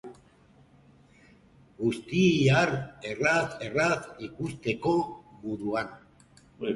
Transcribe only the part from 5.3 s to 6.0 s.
moduan.